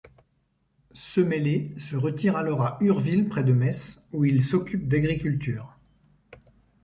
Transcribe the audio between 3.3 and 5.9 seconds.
de Metz, où il s’occupe d’agriculture.